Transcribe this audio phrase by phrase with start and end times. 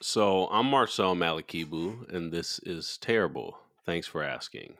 [0.00, 3.58] So I'm Marcel Malekebu, and this is terrible.
[3.84, 4.74] Thanks for asking.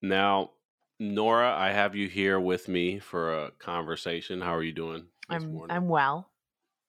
[0.00, 0.52] Now,
[1.00, 4.40] Nora, I have you here with me for a conversation.
[4.40, 5.76] How are you doing this I'm morning?
[5.76, 6.30] I'm well.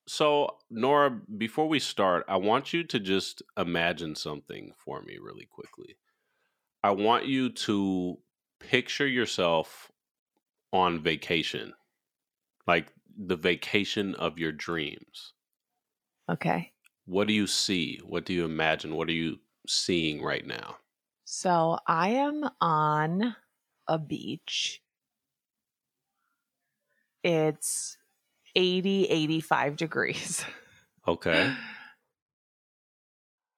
[0.07, 5.45] So, Nora, before we start, I want you to just imagine something for me really
[5.45, 5.97] quickly.
[6.83, 8.17] I want you to
[8.59, 9.91] picture yourself
[10.73, 11.73] on vacation,
[12.67, 15.33] like the vacation of your dreams.
[16.29, 16.73] Okay.
[17.11, 17.99] What do you see?
[18.05, 18.95] What do you imagine?
[18.95, 20.77] What are you seeing right now?
[21.25, 23.35] So I am on
[23.85, 24.81] a beach.
[27.21, 27.97] It's
[28.55, 30.45] 80, 85 degrees.
[31.07, 31.51] Okay.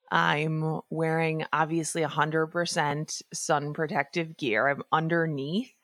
[0.09, 4.69] I'm wearing obviously 100% sun protective gear.
[4.69, 5.75] I'm underneath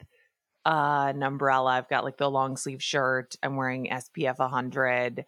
[0.66, 1.72] uh, an umbrella.
[1.72, 3.36] I've got like the long sleeve shirt.
[3.44, 5.26] I'm wearing SPF 100.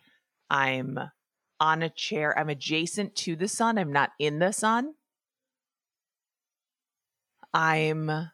[0.49, 1.11] I'm
[1.61, 2.37] on a chair.
[2.37, 3.77] I'm adjacent to the sun.
[3.77, 4.95] I'm not in the sun.
[7.53, 8.31] I'm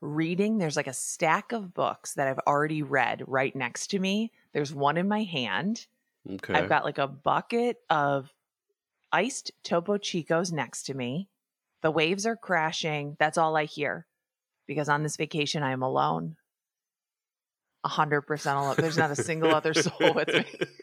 [0.00, 0.56] reading.
[0.56, 4.32] There's like a stack of books that I've already read right next to me.
[4.54, 5.86] There's one in my hand.
[6.28, 6.54] Okay.
[6.54, 8.32] I've got like a bucket of
[9.12, 11.28] iced Topo Chicos next to me.
[11.82, 13.16] The waves are crashing.
[13.18, 14.06] That's all I hear
[14.66, 16.36] because on this vacation, I am alone.
[17.84, 18.74] A hundred percent alone.
[18.78, 20.44] There's not a single other soul with me.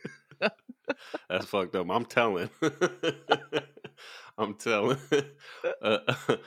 [1.30, 1.88] That's fucked up.
[1.89, 2.50] I'm telling.
[4.38, 4.97] I'm telling.
[5.81, 6.38] Uh a,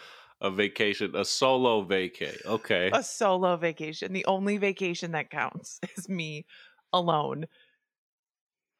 [0.41, 2.45] a vacation, a solo vacay.
[2.47, 2.91] Okay.
[2.93, 4.13] A solo vacation.
[4.13, 6.47] The only vacation that counts is me
[6.93, 7.47] alone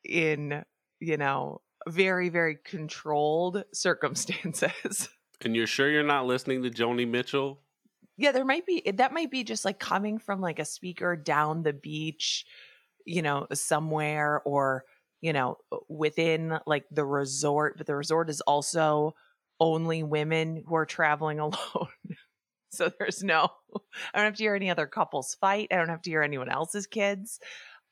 [0.05, 0.65] in,
[1.01, 5.09] you know, very, very controlled circumstances.
[5.43, 7.61] And you're sure you're not listening to Joni Mitchell?
[8.21, 11.63] yeah, there might be that might be just like coming from like a speaker down
[11.63, 12.45] the beach,
[13.07, 14.85] you know, somewhere or,
[15.21, 19.15] you know, within like the resort, but the resort is also
[19.59, 21.89] only women who are traveling alone.
[22.71, 23.49] so there's no
[24.15, 25.69] I don't have to hear any other couples fight.
[25.71, 27.39] I don't have to hear anyone else's kids.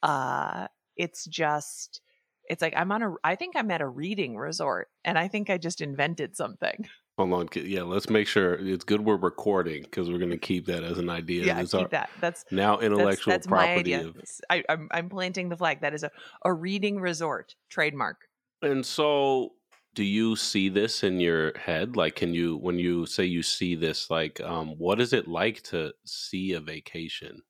[0.02, 2.00] Uh it's just
[2.48, 5.50] it's like I'm on a I think I'm at a reading resort and I think
[5.50, 6.86] I just invented something.
[7.18, 7.48] Hold on.
[7.52, 10.98] Yeah, let's make sure it's good we're recording because we're going to keep that as
[10.98, 11.46] an idea.
[11.46, 12.10] Yeah, keep our that.
[12.20, 14.06] That's now that's, intellectual that's my property idea.
[14.06, 14.16] of
[14.48, 15.80] I, I'm I'm planting the flag.
[15.80, 16.12] That is a,
[16.44, 18.18] a reading resort trademark.
[18.62, 19.54] And so,
[19.94, 21.96] do you see this in your head?
[21.96, 25.62] Like, can you, when you say you see this, like, um, what is it like
[25.64, 27.42] to see a vacation?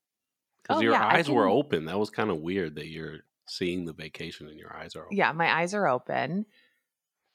[0.62, 1.84] Because Oh, your yeah, eyes were open.
[1.84, 5.16] That was kind of weird that you're seeing the vacation and your eyes are open.
[5.16, 6.46] Yeah, my eyes are open.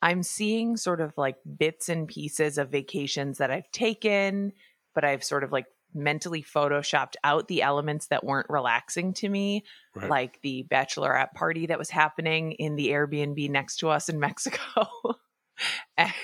[0.03, 4.52] I'm seeing sort of like bits and pieces of vacations that I've taken,
[4.94, 5.66] but I've sort of like
[5.96, 9.64] mentally photoshopped out the elements that weren't relaxing to me,
[9.96, 10.09] Right.
[10.09, 14.88] like the bachelorette party that was happening in the Airbnb next to us in Mexico.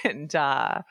[0.03, 0.81] and uh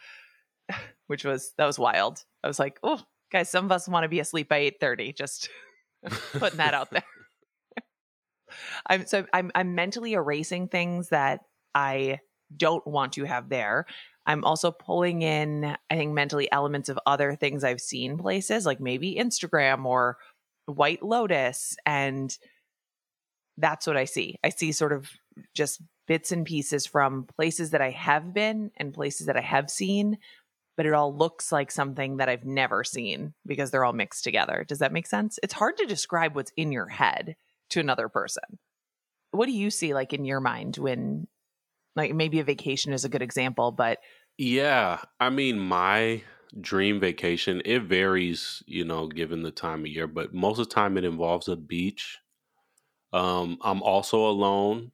[1.08, 2.24] which was that was wild.
[2.42, 3.00] I was like, "Oh,
[3.32, 5.50] guys, some of us want to be asleep by 8:30." Just
[6.32, 7.04] putting that out there.
[8.86, 11.40] I'm so I'm I'm mentally erasing things that
[11.74, 12.20] I
[12.56, 13.86] don't want to have there.
[14.26, 18.80] I'm also pulling in, I think, mentally elements of other things I've seen places, like
[18.80, 20.18] maybe Instagram or
[20.66, 21.76] White Lotus.
[21.86, 22.36] And
[23.56, 24.38] that's what I see.
[24.44, 25.08] I see sort of
[25.54, 29.70] just bits and pieces from places that I have been and places that I have
[29.70, 30.18] seen,
[30.76, 34.64] but it all looks like something that I've never seen because they're all mixed together.
[34.66, 35.38] Does that make sense?
[35.42, 37.36] It's hard to describe what's in your head
[37.70, 38.58] to another person.
[39.30, 41.28] What do you see like in your mind when
[41.98, 44.00] like maybe a vacation is a good example, but
[44.36, 46.22] Yeah, I mean, my
[46.60, 50.74] dream vacation, it varies, you know, given the time of year, but most of the
[50.74, 52.18] time it involves a beach.
[53.12, 54.92] Um, I'm also alone.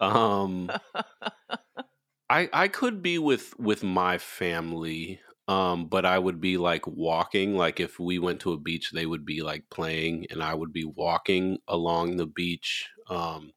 [0.00, 0.72] Um,
[2.30, 7.56] I I could be with with my family, um, but I would be like walking.
[7.56, 10.72] Like if we went to a beach, they would be like playing, and I would
[10.72, 12.88] be walking along the beach.
[13.08, 13.52] Um,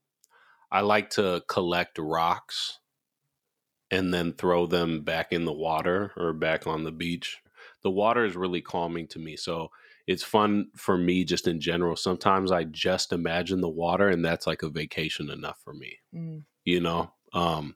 [0.71, 2.79] I like to collect rocks
[3.89, 7.39] and then throw them back in the water or back on the beach.
[7.83, 9.69] The water is really calming to me, so
[10.07, 11.95] it's fun for me just in general.
[11.95, 16.43] Sometimes I just imagine the water, and that's like a vacation enough for me mm,
[16.65, 17.75] you know um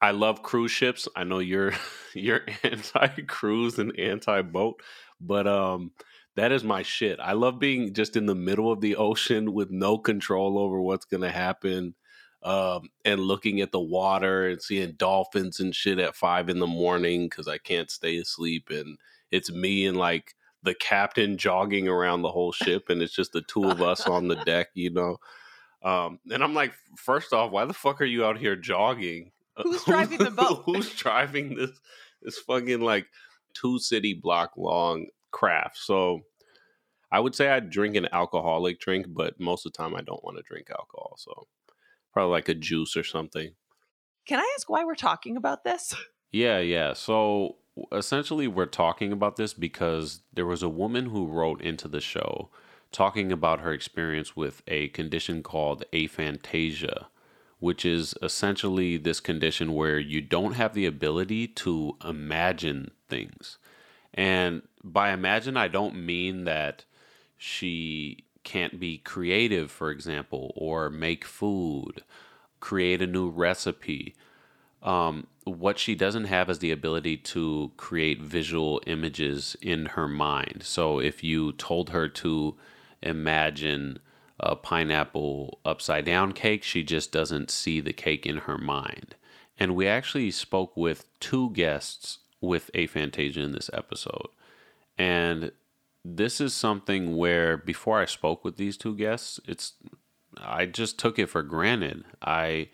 [0.00, 1.72] i love cruise ships i know you're
[2.14, 4.82] you're anti cruise and anti boat
[5.20, 5.92] but um
[6.36, 9.70] that is my shit i love being just in the middle of the ocean with
[9.70, 11.94] no control over what's gonna happen
[12.44, 16.66] um and looking at the water and seeing dolphins and shit at five in the
[16.66, 18.98] morning because i can't stay asleep and
[19.30, 20.34] it's me and like
[20.64, 24.28] the captain jogging around the whole ship and it's just the two of us on
[24.28, 25.16] the deck you know
[25.82, 29.32] um, and I'm like, first off, why the fuck are you out here jogging?
[29.56, 30.62] Who's driving the boat?
[30.66, 31.70] Who's driving this
[32.22, 33.06] this fucking like
[33.52, 35.78] two city block long craft?
[35.78, 36.20] So
[37.10, 40.22] I would say I drink an alcoholic drink, but most of the time I don't
[40.24, 41.16] want to drink alcohol.
[41.18, 41.46] So
[42.12, 43.54] probably like a juice or something.
[44.26, 45.94] Can I ask why we're talking about this?
[46.34, 46.94] Yeah, yeah.
[46.94, 47.56] So
[47.92, 52.48] essentially, we're talking about this because there was a woman who wrote into the show
[52.90, 57.06] talking about her experience with a condition called aphantasia,
[57.58, 63.58] which is essentially this condition where you don't have the ability to imagine things.
[64.14, 66.84] And by imagine, I don't mean that
[67.36, 72.02] she can't be creative, for example, or make food,
[72.60, 74.14] create a new recipe.
[74.82, 80.62] Um, what she doesn't have is the ability to create visual images in her mind.
[80.64, 82.56] So if you told her to
[83.00, 83.98] imagine
[84.40, 89.14] a pineapple upside down cake, she just doesn't see the cake in her mind.
[89.58, 94.28] And we actually spoke with two guests with aphantasia in this episode.
[94.98, 95.52] And
[96.04, 99.74] this is something where before I spoke with these two guests, it's
[100.36, 102.04] I just took it for granted.
[102.20, 102.70] I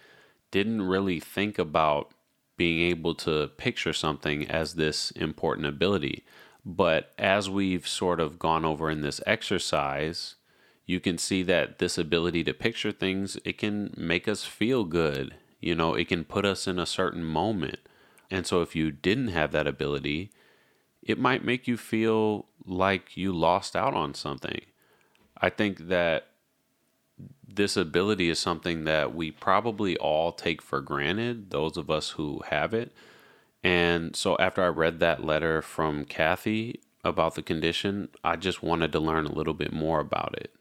[0.50, 2.12] didn't really think about
[2.56, 6.24] being able to picture something as this important ability.
[6.64, 10.34] But as we've sort of gone over in this exercise,
[10.86, 15.34] you can see that this ability to picture things, it can make us feel good.
[15.60, 17.78] You know, it can put us in a certain moment.
[18.30, 20.30] And so if you didn't have that ability,
[21.08, 24.60] it might make you feel like you lost out on something.
[25.40, 26.26] I think that
[27.46, 32.42] this ability is something that we probably all take for granted, those of us who
[32.50, 32.92] have it.
[33.64, 38.92] And so after I read that letter from Cathy about the condition, I just wanted
[38.92, 40.52] to learn a little bit more about it.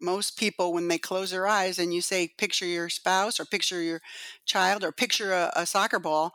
[0.00, 3.80] Most people, when they close their eyes and you say, picture your spouse or picture
[3.80, 4.02] your
[4.44, 6.34] child or picture a, a soccer ball,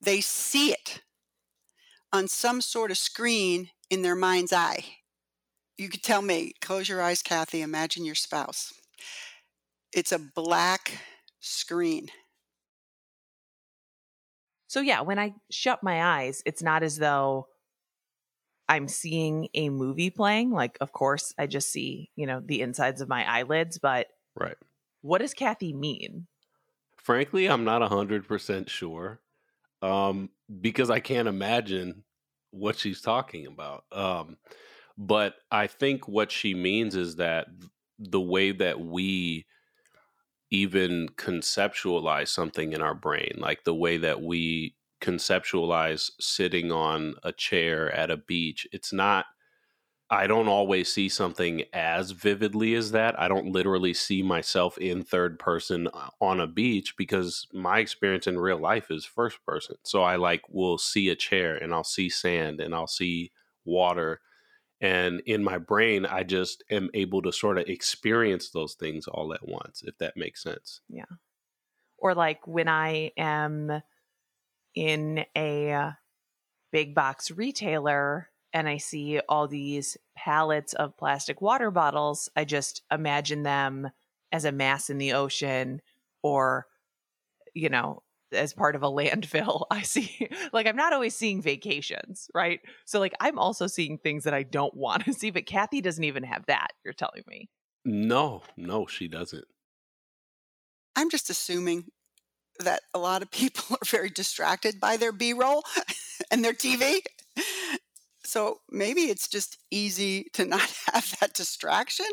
[0.00, 1.02] they see it
[2.16, 4.84] on some sort of screen in their mind's eye.
[5.76, 8.72] You could tell me, close your eyes, Cathy, imagine your spouse.
[9.92, 10.98] It's a black
[11.40, 12.08] screen.
[14.66, 17.48] So, yeah, when I shut my eyes, it's not as though
[18.68, 20.50] I'm seeing a movie playing.
[20.50, 24.56] Like, of course, I just see, you know, the insides of my eyelids, but Right.
[25.02, 26.26] what does Cathy mean?
[26.96, 29.20] Frankly, I'm not 100% sure
[29.82, 30.30] um,
[30.60, 32.02] because I can't imagine
[32.56, 33.84] what she's talking about.
[33.92, 34.36] Um,
[34.98, 37.48] but I think what she means is that
[37.98, 39.46] the way that we
[40.50, 47.32] even conceptualize something in our brain, like the way that we conceptualize sitting on a
[47.32, 49.26] chair at a beach, it's not
[50.08, 53.18] I don't always see something as vividly as that.
[53.18, 58.28] I don't literally see myself in third person uh, on a beach because my experience
[58.28, 59.76] in real life is first person.
[59.82, 63.32] So I like will see a chair and I'll see sand and I'll see
[63.64, 64.20] water
[64.80, 69.32] and in my brain I just am able to sort of experience those things all
[69.34, 70.82] at once if that makes sense.
[70.88, 71.04] Yeah.
[71.98, 73.82] Or like when I am
[74.74, 75.94] in a
[76.70, 82.82] big box retailer and I see all these pallets of plastic water bottles, I just
[82.90, 83.90] imagine them
[84.32, 85.80] as a mass in the ocean
[86.22, 86.66] or,
[87.54, 89.64] you know, as part of a landfill.
[89.70, 92.60] I see, like, I'm not always seeing vacations, right?
[92.84, 96.04] So, like, I'm also seeing things that I don't want to see, but Cathy doesn't
[96.04, 97.48] even have that, you're telling me.
[97.84, 99.44] No, no, she doesn't.
[100.96, 101.84] I'm just assuming
[102.60, 105.62] that a lot of people are very distracted by their B roll
[106.30, 107.00] and their TV.
[108.26, 112.06] So maybe it's just easy to not have that distraction.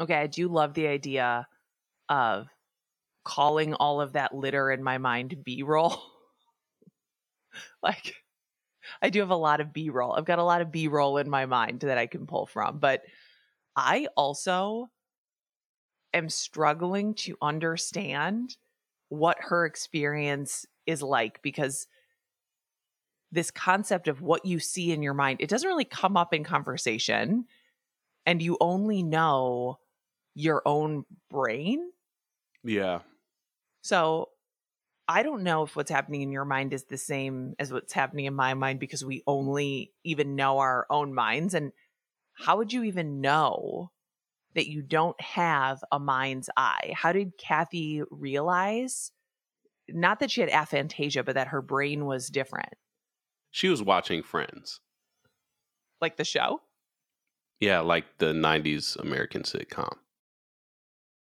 [0.00, 1.46] Okay, I do love the idea
[2.08, 2.48] of
[3.24, 6.00] calling all of that litter in my mind B roll.
[7.82, 8.14] like,
[9.02, 10.12] I do have a lot of B roll.
[10.12, 12.78] I've got a lot of B roll in my mind that I can pull from.
[12.78, 13.02] But
[13.76, 14.88] I also
[16.14, 18.56] am struggling to understand
[19.08, 21.86] what her experience is like because
[23.30, 26.44] this concept of what you see in your mind, it doesn't really come up in
[26.44, 27.44] conversation.
[28.26, 29.78] And you only know
[30.34, 31.90] your own brain.
[32.62, 33.00] Yeah.
[33.82, 34.30] So
[35.08, 38.26] I don't know if what's happening in your mind is the same as what's happening
[38.26, 41.54] in my mind because we only even know our own minds.
[41.54, 41.72] And
[42.34, 43.90] how would you even know
[44.54, 46.92] that you don't have a mind's eye?
[46.94, 49.10] How did Cathy realize?
[49.88, 52.74] Not that she had aphantasia, but that her brain was different.
[53.50, 54.80] She was watching Friends.
[56.00, 56.60] Like the show?
[57.60, 59.96] Yeah, like the 90s American sitcom.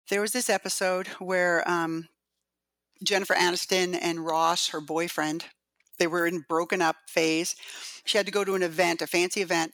[0.09, 2.07] there was this episode where um,
[3.03, 5.45] Jennifer Aniston and Ross, her boyfriend,
[5.99, 7.55] they were in broken up phase.
[8.05, 9.73] She had to go to an event, a fancy event,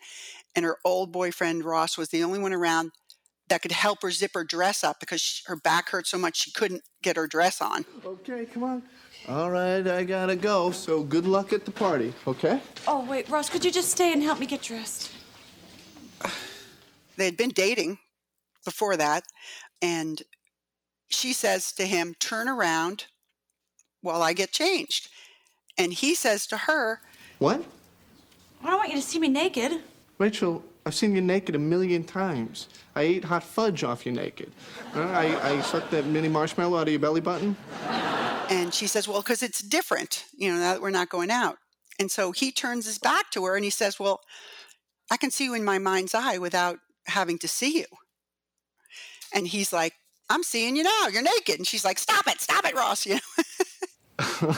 [0.56, 2.92] and her old boyfriend Ross was the only one around
[3.50, 6.38] that could help her zip her dress up because she, her back hurt so much
[6.38, 7.86] she couldn't get her dress on.
[8.06, 8.84] Okay, come on.
[9.28, 10.72] All right, I gotta go.
[10.72, 12.62] So good luck at the party, okay?
[12.88, 15.12] Oh, wait, Ross, could you just stay and help me get dressed?
[17.18, 17.98] They had been dating
[18.64, 19.24] before that,
[19.82, 20.22] and
[21.10, 23.06] she says to him, Turn around
[24.02, 25.10] while I get changed.
[25.80, 27.02] And he says to her,
[27.40, 27.64] What?
[28.64, 29.82] I don't want you to see me naked.
[30.20, 32.70] Rachel, I've seen you naked a million times.
[32.96, 34.52] I ate hot fudge off you naked.
[34.96, 37.56] Uh, I, I sucked that mini marshmallow out of your belly button.
[38.50, 41.58] And she says, Well, because it's different, you know, now that we're not going out.
[42.00, 44.22] And so he turns his back to her and he says, Well,
[45.12, 47.86] I can see you in my mind's eye without having to see you.
[49.34, 49.94] And he's like,
[50.30, 51.08] I'm seeing you now.
[51.12, 51.58] You're naked.
[51.58, 53.06] And she's like, Stop it, stop it, Ross.
[53.06, 53.20] You know?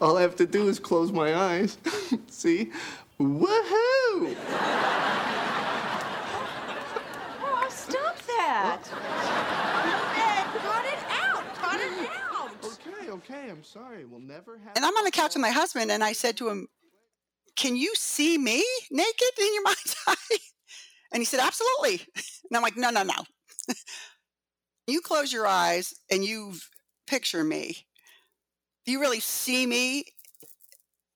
[0.00, 1.78] All I have to do is close my eyes.
[2.28, 2.70] See?
[3.18, 4.36] Woohoo!
[7.42, 8.82] Ross, stop that.
[10.16, 11.54] Ned, cut it out.
[11.54, 12.10] Cut it
[13.10, 13.15] out.
[13.28, 14.04] Okay, I'm sorry.
[14.04, 14.76] We'll never have.
[14.76, 16.68] And I'm on the couch with my husband, and I said to him,
[17.56, 20.38] Can you see me naked in your mind's eye?
[21.12, 22.06] And he said, Absolutely.
[22.14, 23.14] And I'm like, No, no, no.
[24.86, 26.54] you close your eyes and you
[27.06, 27.86] picture me.
[28.84, 30.04] Do you really see me,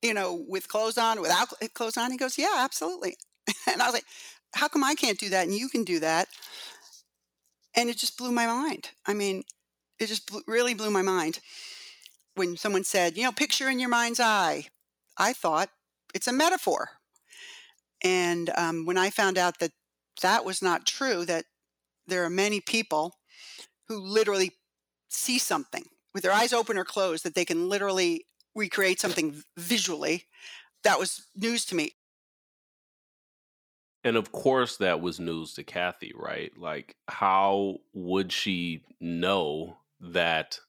[0.01, 2.11] you know, with clothes on, without clothes on?
[2.11, 3.15] He goes, Yeah, absolutely.
[3.71, 4.05] And I was like,
[4.53, 6.27] How come I can't do that and you can do that?
[7.73, 8.89] And it just blew my mind.
[9.05, 9.43] I mean,
[9.97, 11.39] it just blew, really blew my mind
[12.35, 14.67] when someone said, you know, picture in your mind's eye.
[15.17, 15.69] I thought
[16.13, 16.89] it's a metaphor.
[18.03, 19.71] And um, when I found out that
[20.21, 21.45] that was not true, that
[22.07, 23.15] there are many people
[23.87, 24.53] who literally
[25.09, 25.83] see something
[26.13, 30.25] with their eyes open or closed, that they can literally recreate something visually,
[30.83, 31.91] that was news to me.
[34.03, 36.51] And of course, that was news to Cathy, right?
[36.57, 40.59] Like, how would she know that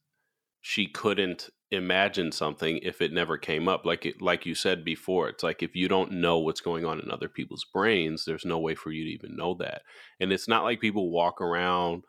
[0.62, 3.85] she couldn't imagine something if it never came up?
[3.85, 7.00] Like, it, like you said before, it's like if you don't know what's going on
[7.00, 9.83] in other people's brains, there's no way for you to even know that.
[10.21, 12.04] And it's not like people walk around,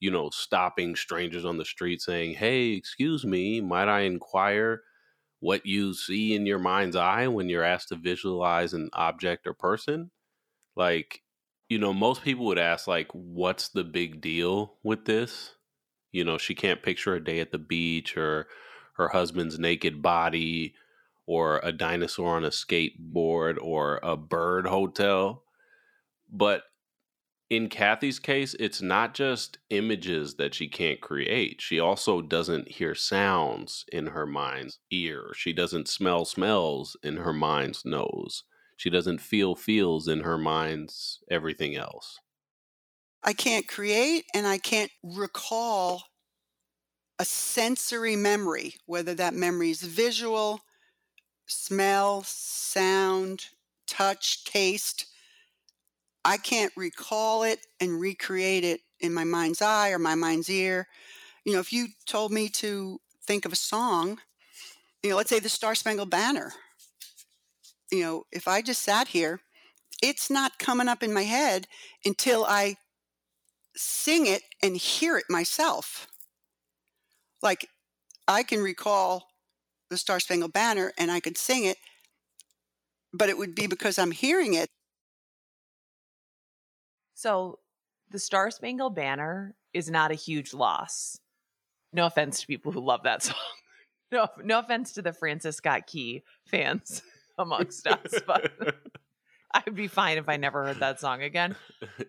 [0.00, 4.82] you know, stopping strangers on the street saying, "Hey, excuse me, might I inquire?"
[5.40, 9.54] What you see in your mind's eye when you're asked to visualize an object or
[9.54, 10.10] person,
[10.76, 11.22] like
[11.68, 15.54] you know most people would ask like what's the big deal with this
[16.12, 18.46] you know she can't picture a day at the beach or
[18.96, 20.74] her husband's naked body
[21.26, 25.44] or a dinosaur on a skateboard or a bird hotel.
[26.30, 26.64] But
[27.48, 31.60] in Cathy's case it's not just images that she can't create.
[31.60, 35.32] She also doesn't hear sounds in her mind's ear.
[35.34, 38.44] She doesn't smell smells in her mind's nose.
[38.76, 42.18] She doesn't feel feels in her mind's everything else.
[43.24, 46.02] I can't create and I can't recall
[47.18, 50.60] a sensory memory, whether that memory is visual,
[51.46, 53.46] smell, sound,
[53.86, 55.06] touch, taste.
[56.24, 60.88] I can't recall it and recreate it in my mind's eye or my mind's ear.
[61.44, 64.18] You know, if you told me to think of a song,
[65.02, 66.52] you know, let's say the Star Spangled Banner,
[67.90, 69.40] you know, if I just sat here,
[70.02, 71.66] it's not coming up in my head
[72.04, 72.76] until I
[73.76, 76.06] sing it and hear it myself.
[77.42, 77.68] Like
[78.28, 79.28] I can recall
[79.90, 81.76] the Star Spangled Banner and I could sing it,
[83.12, 84.68] but it would be because I'm hearing it.
[87.14, 87.58] So
[88.10, 91.18] the Star Spangled Banner is not a huge loss.
[91.92, 93.36] No offense to people who love that song.
[94.10, 97.02] No, no offense to the Francis Scott Key fans
[97.38, 98.52] amongst us, but
[99.66, 101.56] I'd be fine if I never heard that song again.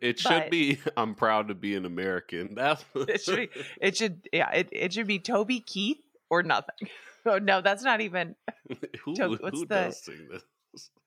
[0.01, 2.55] It should But- be I'm proud to be an American.
[2.55, 3.49] That's It should be,
[3.81, 6.89] it should, yeah, it, it should be Toby Keith or nothing.
[7.25, 8.35] Oh no, that's not even.
[9.05, 10.43] who, Toby- what's who the- does sing this?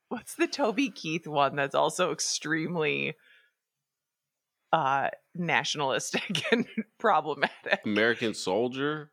[0.08, 3.16] What's the Toby Keith one that's also extremely
[4.72, 6.66] uh nationalistic and
[6.98, 7.80] problematic?
[7.84, 9.10] American Soldier?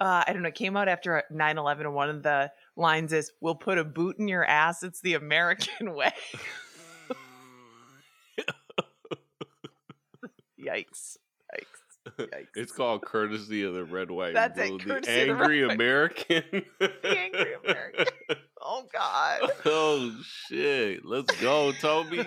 [0.00, 3.12] uh, I don't know, it came out after 9 11, and one of the lines
[3.12, 4.82] is, We'll put a boot in your ass.
[4.82, 6.12] It's the American way.
[10.60, 11.16] Yikes.
[11.54, 12.18] Yikes.
[12.18, 12.46] Yikes.
[12.54, 14.94] It's called Courtesy of the Red, White, That's and it, Blue.
[14.96, 16.42] The the Angry White- American.
[16.78, 18.06] The Angry American.
[18.62, 19.50] Oh, God.
[19.64, 21.04] oh, shit.
[21.04, 22.26] Let's go, Toby.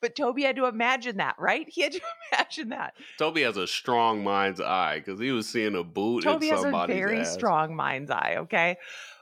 [0.00, 1.66] But Toby had to imagine that, right?
[1.68, 2.00] He had to
[2.32, 2.94] imagine that.
[3.18, 6.64] Toby has a strong mind's eye because he was seeing a boot Toby in has
[6.64, 7.32] a very ass.
[7.32, 8.76] strong mind's eye, okay?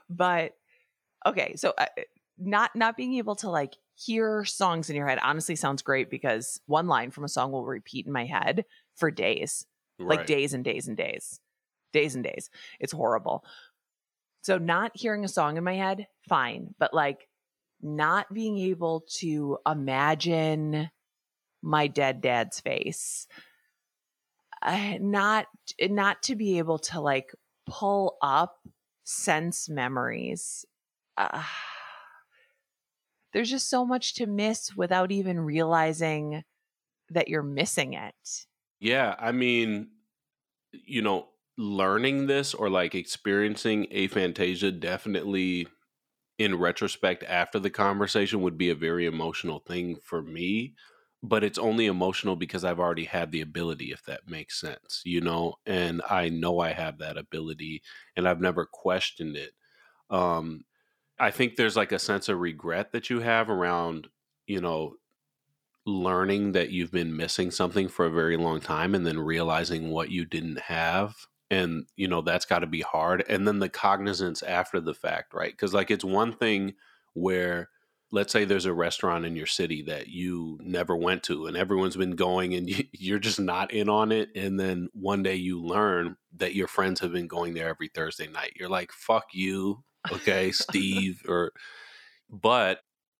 [0.09, 0.53] But
[1.25, 1.85] okay, so uh,
[2.37, 6.59] not not being able to like hear songs in your head honestly sounds great because
[6.65, 8.65] one line from a song will repeat in my head
[8.95, 9.65] for days,
[9.97, 11.39] like days and days and days,
[11.93, 12.49] days and days.
[12.79, 13.45] It's horrible.
[14.41, 17.27] So not hearing a song in my head, fine, but like
[17.85, 20.89] not being able to imagine
[21.61, 23.27] my dead dad's face.
[24.61, 25.47] Uh, not
[25.81, 27.31] not to be able to like
[27.67, 28.67] pull up
[29.03, 30.65] sense memories.
[31.17, 31.43] Uh,
[33.33, 36.43] there's just so much to miss without even realizing
[37.09, 38.47] that you're missing it.
[38.79, 39.91] Yeah, I mean,
[40.73, 45.67] you know, learning this or like experiencing aphantasia definitely
[46.37, 50.75] in retrospect after the conversation would be a very emotional thing for me,
[51.23, 55.21] but it's only emotional because I've already had the ability if that makes sense, you
[55.21, 57.81] know, and I know I have that ability
[58.15, 59.53] and I've never questioned it.
[60.09, 60.65] Um
[61.19, 64.09] I think there's like a sense of regret that you have around,
[64.47, 64.97] you know,
[65.85, 70.09] learning that you've been missing something for a very long time and then realizing what
[70.09, 71.15] you didn't have
[71.55, 75.33] and you know that's got to be hard and then the cognizance after the fact
[75.33, 76.73] right because like it's one thing
[77.13, 77.69] where
[78.11, 81.97] let's say there's a restaurant in your city that you never went to and everyone's
[81.97, 85.61] been going and you, you're just not in on it and then one day you
[85.61, 89.83] learn that your friends have been going there every thursday night you're like fuck you
[90.11, 91.51] okay steve or
[92.29, 92.79] but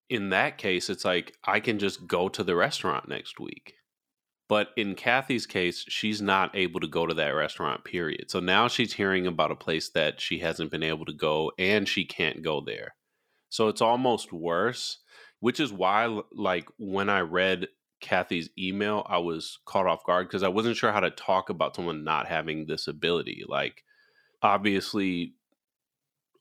[0.10, 3.76] in that case, it's like I can just go to the restaurant next week.
[4.48, 8.30] But in Cathy's case, she's not able to go to that restaurant, period.
[8.30, 11.88] So now she's hearing about a place that she hasn't been able to go and
[11.88, 12.94] she can't go there.
[13.50, 15.00] So it's almost worse,
[15.40, 17.70] which is why, like, when I read
[18.02, 21.76] Cathy's email, I was caught off guard because I wasn't sure how to talk about
[21.76, 23.46] someone not having this ability.
[23.48, 23.84] Like,
[24.44, 25.34] obviously,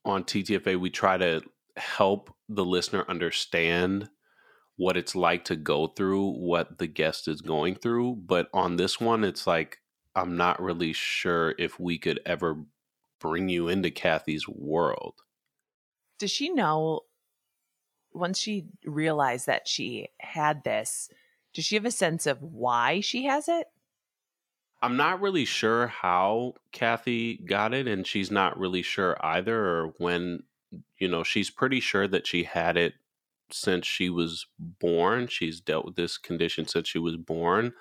[0.03, 1.41] on TTFA, we try to
[1.77, 4.09] help the listener understand
[4.77, 8.15] what it's like to go through what the guest is going through.
[8.25, 9.79] But on this one, it's like,
[10.15, 12.65] I'm not really sure if we could ever
[13.19, 15.15] bring you into Cathy's world.
[16.19, 17.01] does she know
[18.13, 21.09] once she realized that she had this
[21.53, 23.67] does she have a sense of why she has it
[24.81, 29.93] I'm not really sure how Cathy got it, and she's not really sure either, or
[29.97, 30.43] when,
[30.99, 32.93] you know, she's pretty sure that she had it
[33.51, 35.27] since she was born.
[35.27, 37.73] She's dealt with this condition since she was born.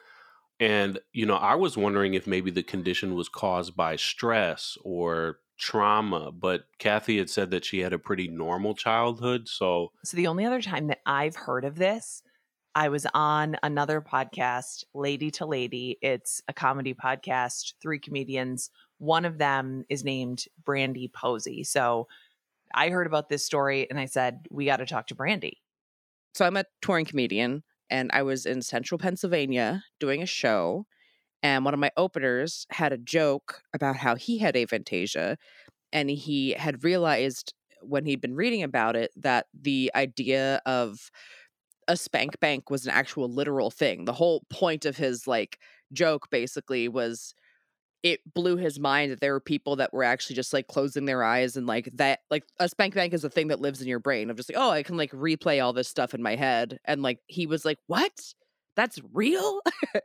[0.61, 5.39] And, you know, I was wondering if maybe the condition was caused by stress or
[5.59, 9.49] trauma, but Cathy had said that she had a pretty normal childhood.
[9.49, 12.23] So, So the only other time that I've heard of this,
[12.75, 15.97] I was on another podcast, Lady to Lady.
[16.03, 18.71] It's a comedy podcast, three comedians.
[18.99, 21.63] One of them is named Brandie Posey.
[21.63, 22.09] So
[22.75, 25.63] I heard about this story and I said, we got to talk to Brandie.
[26.35, 30.87] so I'm a touring comedian and I was in central Pennsylvania doing a show.
[31.43, 35.37] And one of my openers had a joke about how he had aphantasia.
[35.93, 41.11] And he had realized when he'd been reading about it that the idea of
[41.87, 44.07] a spank bank was an actual literal thing.
[44.07, 45.59] The whole point of his like
[45.93, 47.35] joke basically was
[48.05, 51.25] it blew his mind that there were people that were actually just like closing their
[51.25, 53.99] eyes and like that like a spank bank is a thing that lives in your
[53.99, 56.79] brain of just like oh i can like replay all this stuff in my head
[56.85, 58.13] and like he was like what?
[58.77, 59.61] That's real?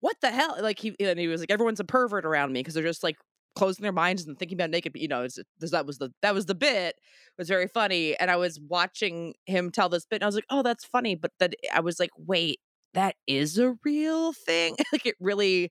[0.00, 0.58] What the hell?
[0.60, 3.16] Like he and he was like everyone's a pervert around me because they're just like
[3.56, 6.44] closing their minds and thinking about naked you know it's, that was the that was
[6.44, 10.24] the bit it was very funny and i was watching him tell this bit and
[10.24, 12.60] i was like oh that's funny but that i was like wait
[12.96, 14.74] that is a real thing?
[14.92, 15.70] Like it really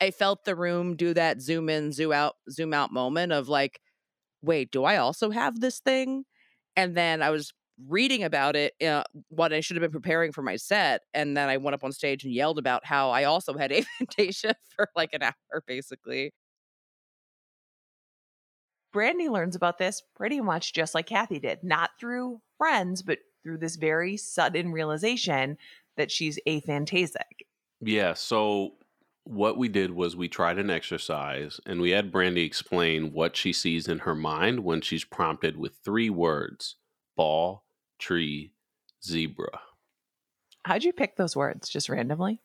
[0.00, 3.80] I felt the room do that zoom in, zoom out, zoom out moment of like,
[4.42, 6.24] wait, do I also have this thing?
[6.76, 7.52] And then I was
[7.88, 11.02] reading about it, uh, what I should have been preparing for my set.
[11.14, 14.54] And then I went up on stage and yelled about how I also had aphantasia
[14.74, 16.32] for like an hour, basically.
[18.92, 23.58] Brandie learns about this pretty much just like Cathy did, not through friends, but through
[23.58, 25.58] this very sudden realization
[25.98, 27.46] that she's aphantasic.
[27.82, 28.14] Yeah.
[28.14, 28.72] So
[29.26, 33.52] what we did was we tried an exercise and we had Brandie explain what she
[33.52, 36.76] sees in her mind when she's prompted with three words
[37.16, 37.64] ball,
[37.98, 38.52] tree,
[39.04, 39.60] zebra.
[40.64, 42.40] How'd you pick those words just randomly?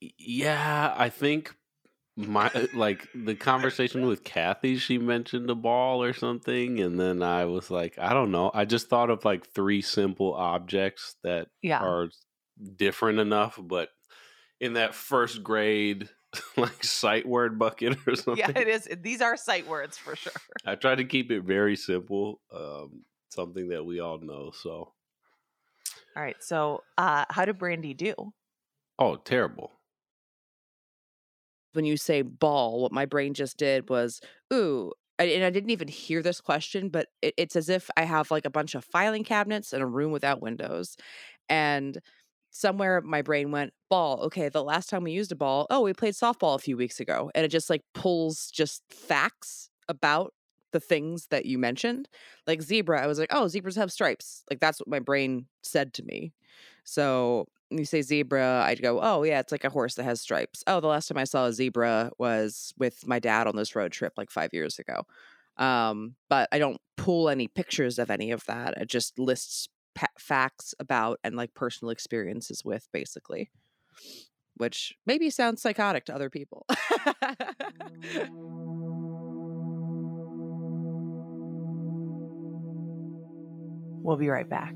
[0.00, 1.54] Yeah, I think
[2.16, 7.44] my like the conversation with Cathy, she mentioned a ball or something, and then I
[7.44, 8.50] was like, I don't know.
[8.54, 11.80] I just thought of like three simple objects that Yeah.
[11.82, 12.08] are
[12.76, 13.90] different enough, but
[14.60, 16.08] in that first grade
[16.56, 18.36] like sight word bucket or something.
[18.38, 18.88] Yeah, it is.
[19.02, 20.32] These are sight words for sure.
[20.64, 24.50] I tried to keep it very simple, um, something that we all know.
[24.54, 24.92] So,
[26.16, 26.36] All right.
[26.42, 28.14] So, uh, how did Brandie do?
[28.98, 29.72] oh, terrible.
[31.74, 34.20] when you say ball, what my brain just did was,
[34.52, 38.46] ooh, and I didn't even hear this question, but it's as if I have like
[38.46, 40.96] a bunch of filing cabinets in a room without windows.
[41.48, 41.98] And
[42.56, 44.20] somewhere my brain went, ball.
[44.24, 47.00] Okay, the last time we used a ball, oh, we played softball a few weeks
[47.00, 47.30] ago.
[47.34, 50.32] And it just like pulls just facts about
[50.72, 52.08] the things that you mentioned.
[52.46, 54.42] Like zebra, I was like, oh, zebras have stripes.
[54.50, 56.32] Like that's what my brain said to me.
[56.84, 60.62] So you say zebra, I'd go, oh, yeah, it's like a horse that has stripes.
[60.66, 63.92] Oh, the last time I saw a zebra was with my dad on this road
[63.92, 65.04] trip like five years ago.
[65.56, 68.76] Um, but I don't pull any pictures of any of that.
[68.76, 73.50] It just lists pa- facts about and like personal experiences with, basically,
[74.56, 76.66] which maybe sounds psychotic to other people.
[84.04, 84.74] We'll be right back.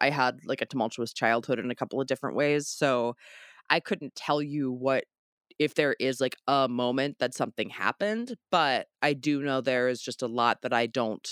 [0.00, 2.68] I had like a tumultuous childhood in a couple of different ways.
[2.68, 3.14] So
[3.70, 5.04] I couldn't tell you what
[5.58, 10.02] if there is like a moment that something happened, but I do know there is
[10.02, 11.28] just a lot that I don't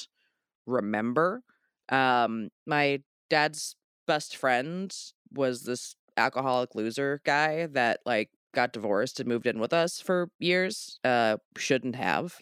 [0.67, 1.43] remember.
[1.89, 3.75] Um my dad's
[4.07, 4.95] best friend
[5.33, 10.31] was this alcoholic loser guy that like got divorced and moved in with us for
[10.39, 10.99] years.
[11.05, 12.41] Uh shouldn't have.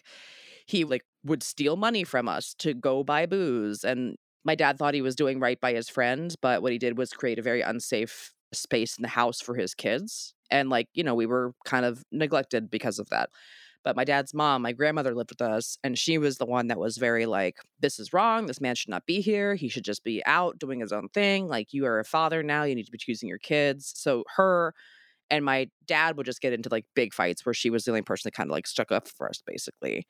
[0.65, 4.93] He like would steal money from us to go buy booze and my dad thought
[4.93, 7.61] he was doing right by his friend, but what he did was create a very
[7.61, 10.33] unsafe space in the house for his kids.
[10.49, 13.29] And like, you know, we were kind of neglected because of that.
[13.83, 16.79] But my dad's mom, my grandmother lived with us, and she was the one that
[16.79, 18.45] was very like, this is wrong.
[18.45, 19.55] This man should not be here.
[19.55, 21.47] He should just be out doing his own thing.
[21.47, 22.63] Like, you are a father now.
[22.63, 23.91] You need to be choosing your kids.
[23.95, 24.73] So, her
[25.29, 28.01] and my dad would just get into like big fights where she was the only
[28.01, 30.07] person that kind of like stuck up for us, basically.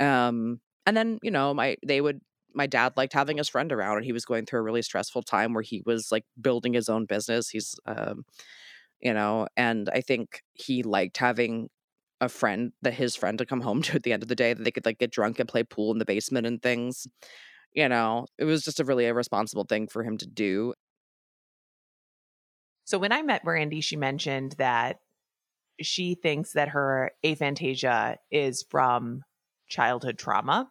[0.00, 2.20] Um, and then, you know, my they would
[2.54, 5.22] my dad liked having his friend around and he was going through a really stressful
[5.22, 8.24] time where he was like building his own business he's um
[9.00, 11.68] you know and i think he liked having
[12.20, 14.52] a friend that his friend to come home to at the end of the day
[14.52, 17.06] that they could like get drunk and play pool in the basement and things
[17.72, 20.72] you know it was just a really irresponsible thing for him to do
[22.90, 24.98] So when I met Brandie, she mentioned that
[25.80, 29.22] she thinks that her aphantasia is from
[29.68, 30.68] childhood trauma.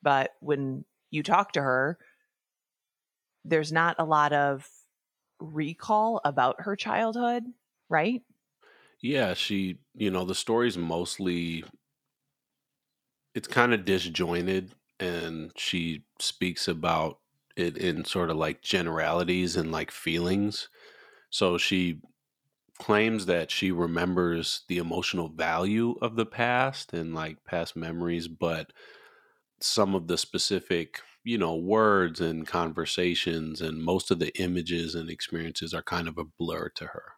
[0.00, 1.98] But when you talk to her,
[3.44, 4.68] there's not a lot of
[5.40, 7.44] recall about her childhood,
[7.88, 8.22] right?
[9.02, 11.64] Yeah, she, you know, the story's mostly
[13.34, 17.20] it's kind of disjointed and she speaks about
[17.56, 20.68] it in sort of like generalities and like feelings.
[21.30, 22.02] So she
[22.78, 28.72] claims that she remembers the emotional value of the past and like past memories, but
[29.60, 35.10] some of the specific, you know, words and conversations and most of the images and
[35.10, 37.12] experiences are kind of a blur to her.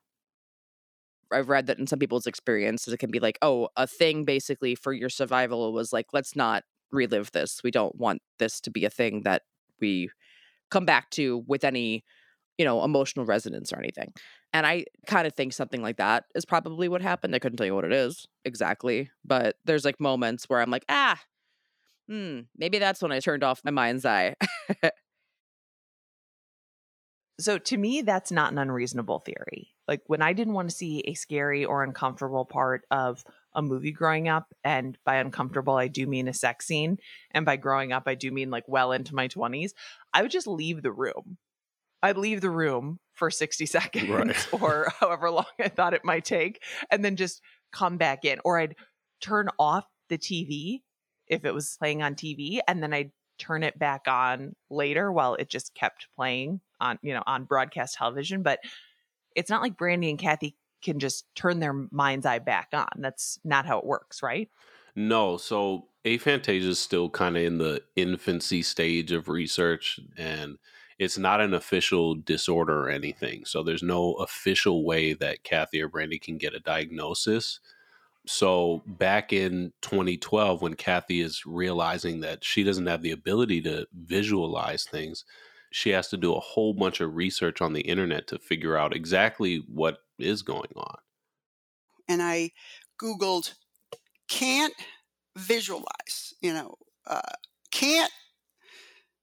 [1.33, 4.75] I've read that in some people's experiences, it can be like, oh, a thing basically
[4.75, 7.63] for your survival was like, let's not relive this.
[7.65, 9.43] We don't want this to be a thing that
[9.81, 10.11] we
[10.71, 12.05] come back to with any,
[12.59, 14.13] you know, emotional resonance or anything.
[14.53, 17.35] And I kind of think something like that is probably what happened.
[17.35, 20.85] I couldn't tell you what it is exactly, but there's like moments where I'm like,
[20.91, 21.19] ah,
[22.13, 24.35] hmm, maybe that's when I turned off my mind's eye.
[27.41, 29.71] So to me, that's not an unreasonable theory.
[29.89, 33.91] Like when I didn't want to see a scary or uncomfortable part of a movie
[33.91, 36.99] growing up, and by uncomfortable, I do mean a sex scene.
[37.33, 39.73] And by growing up, I do mean like well into my 20s.
[40.15, 41.39] I would just leave the room.
[42.03, 44.49] I'd leave the room for 60 seconds Right.
[44.63, 47.41] or however long I thought it might take, and then just
[47.73, 48.39] come back in.
[48.45, 48.77] Or I'd
[49.21, 50.83] turn off the TV
[51.27, 55.35] if it was playing on TV, and then I'd turn it back on later while
[55.35, 58.43] it just kept playing on, you know, on broadcast television.
[58.43, 58.61] But
[59.35, 62.89] it's not like Brandie and Cathy can just turn their mind's eye back on.
[62.99, 64.49] That's not how it works, right?
[64.95, 70.59] No, so aphantasia is still kind of in the infancy stage of research, and
[70.99, 73.45] it's not an official disorder or anything.
[73.45, 77.61] So there's no official way that Cathy or Brandie can get a diagnosis.
[78.27, 83.87] So back in 2012, when Cathy is realizing that she doesn't have the ability to
[83.93, 85.25] visualize things,
[85.73, 88.95] she has to do a whole bunch of research on the internet to figure out
[88.95, 90.99] exactly what is going on.
[92.09, 92.51] And I
[93.01, 93.55] Googled,
[94.29, 94.75] can't
[95.37, 96.75] visualize, you know,
[97.07, 97.21] uh,
[97.71, 98.11] can't,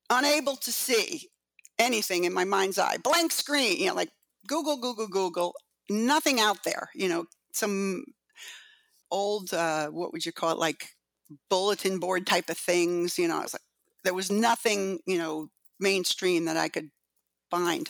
[0.09, 1.29] unable to see
[1.77, 4.09] anything in my mind's eye, blank screen, you know, like
[4.47, 5.53] Google, Google, Google,
[5.89, 8.03] nothing out there, you know, some
[9.11, 10.95] old, uh, what would you call it, like
[11.49, 13.61] bulletin board type of things, you know, I was like,
[14.03, 16.89] there was nothing, you know, mainstream that I could
[17.49, 17.89] find.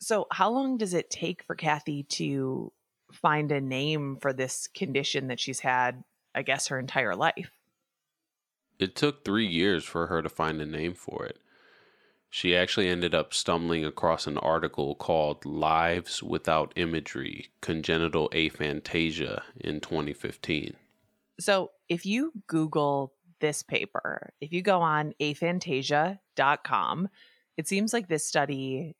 [0.00, 2.72] So, how long does it take for Cathy to
[3.12, 7.50] find a name for this condition that she's had, I guess, her entire life?
[8.78, 11.38] It took three years for her to find a name for it.
[12.36, 19.80] She actually ended up stumbling across an article called Lives Without Imagery Congenital Aphantasia in
[19.80, 20.76] 2015.
[21.40, 27.08] So, if you Google this paper, if you go on aphantasia.com,
[27.56, 28.94] it seems like this study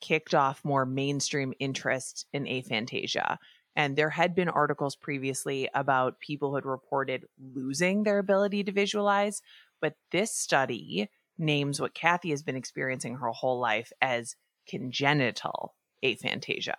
[0.00, 3.36] kicked off more mainstream interest in aphantasia.
[3.76, 8.72] And there had been articles previously about people who had reported losing their ability to
[8.72, 9.42] visualize.
[9.80, 11.08] But this study
[11.40, 14.36] names what Cathy has been experiencing her whole life as
[14.68, 15.74] congenital
[16.04, 16.76] aphantasia.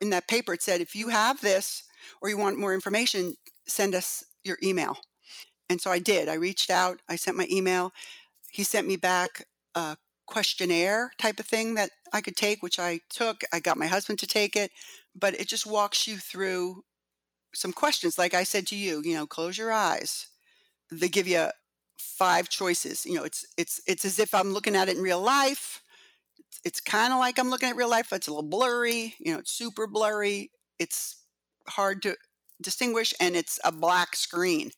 [0.00, 1.84] In that paper, it said if you have this
[2.20, 3.34] or you want more information,
[3.66, 4.98] send us your email.
[5.68, 6.28] And so I did.
[6.28, 7.92] I reached out, I sent my email.
[8.50, 13.00] He sent me back a questionnaire type of thing that I could take, which I
[13.10, 13.42] took.
[13.52, 14.70] I got my husband to take it,
[15.14, 16.84] but it just walks you through
[17.54, 18.18] some questions.
[18.18, 20.28] Like I said to you, you know, close your eyes.
[20.90, 21.48] They give you
[21.98, 23.04] five choices.
[23.04, 25.82] You know, it's it's it's as if I'm looking at it in real life.
[26.38, 28.12] It's, it's kind of like I'm looking at real life.
[28.12, 29.14] It's a little blurry.
[29.18, 30.50] You know, it's super blurry.
[30.78, 31.22] It's
[31.68, 32.16] hard to
[32.62, 34.70] distinguish, and it's a black screen.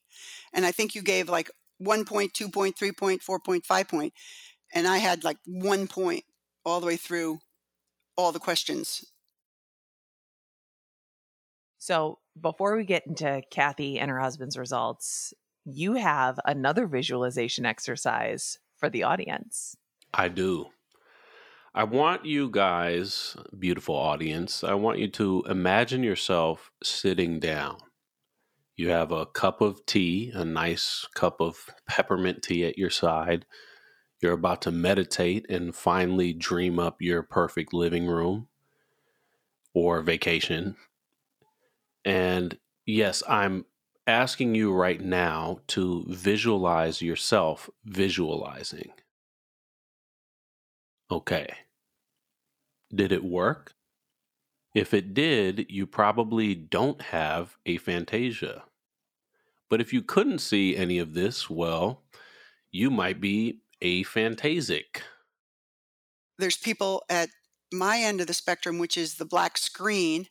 [0.53, 3.89] And I think you gave like one point, two point, three point, four point, five
[3.89, 4.13] point,
[4.75, 6.25] and I had like one point
[6.65, 7.41] all the way through
[8.17, 9.05] all the questions.
[11.79, 15.33] So before we get into Cathy and her husband's results,
[15.65, 19.77] you have another visualization exercise for the audience.
[20.13, 20.67] I do.
[21.73, 27.77] I want you guys, beautiful audience, I want you to imagine yourself sitting down.
[28.75, 33.47] You have a cup of tea, a nice cup of peppermint tea at your side.
[34.21, 38.49] You're about to meditate and finally dream up your perfect living room
[39.73, 40.77] or vacation.
[42.05, 43.65] And yes, I'm
[44.11, 48.93] asking you right now to visualize yourself visualizing.
[51.11, 51.49] Okay.
[52.95, 53.73] Did it work?
[54.75, 58.63] If it did, you probably don't have aphantasia.
[59.69, 62.03] But if you couldn't see any of this, well,
[62.71, 65.03] you might be aphantasic.
[66.39, 67.29] There's people at
[67.73, 70.27] my end of the spectrum, which is the black screen,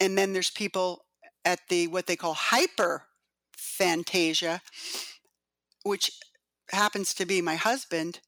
[0.00, 1.04] and then there's people
[1.44, 4.60] at the what they call hyperphantasia,
[5.82, 6.10] which
[6.70, 8.20] happens to be my husband.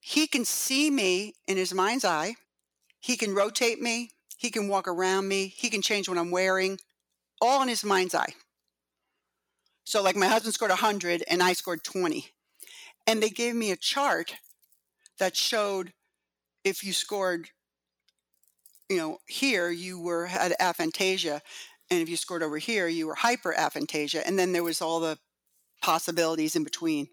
[0.00, 2.36] He can see me in his mind's eye.
[3.00, 4.10] He can rotate me.
[4.36, 5.46] He can walk around me.
[5.46, 6.78] He can change what I'm wearing,
[7.40, 8.34] all in his mind's eye.
[9.84, 12.26] So, like my husband scored 100 and I scored 20.
[13.06, 14.34] And they gave me a chart
[15.18, 15.92] that showed
[16.64, 17.50] if you scored,
[18.88, 21.40] you know, here, you were had aphantasia.
[21.90, 24.22] And if you scored over here, you were hyperaphantasia.
[24.26, 25.18] And then there was all the
[25.82, 27.08] possibilities in between.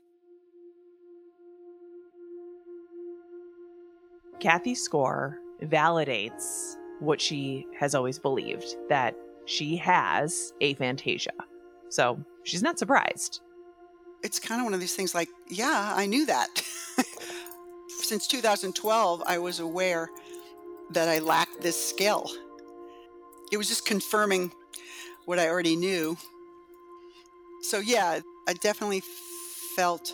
[4.40, 11.28] Cathy's score validates what she has always believed that she has aphantasia.
[11.90, 13.42] So she's not surprised.
[14.24, 16.48] It's kind of one of these things like, yeah, I knew that.
[18.02, 20.10] Since 2012, I was aware
[20.92, 22.30] that I lacked this skill.
[23.52, 24.52] It was just confirming
[25.26, 26.18] what I already knew.
[27.62, 29.02] So, yeah, I definitely
[29.76, 30.14] felt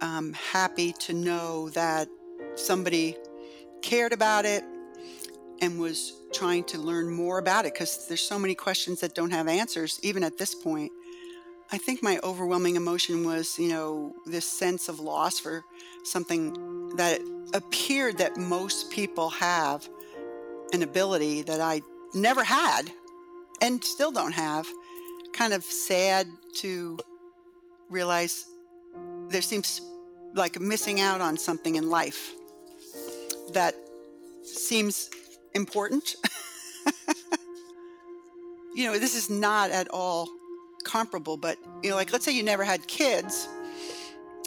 [0.00, 2.08] um, happy to know that
[2.56, 3.16] somebody
[3.82, 4.64] cared about it
[5.60, 9.30] and was trying to learn more about it because there's so many questions that don't
[9.30, 10.92] have answers, even at this point.
[11.72, 15.64] I think my overwhelming emotion was, you know, this sense of loss for
[16.04, 17.20] something that
[17.54, 19.88] appeared that most people have
[20.72, 22.90] an ability that I never had
[23.60, 24.66] and still don't have.
[25.32, 26.98] Kind of sad to
[27.90, 28.46] realize
[29.28, 29.80] there seems
[30.34, 32.32] like missing out on something in life
[33.52, 33.74] that
[34.42, 35.10] seems
[35.54, 36.16] important.
[38.74, 40.28] you know, this is not at all
[40.84, 43.48] comparable, but, you know, like let's say you never had kids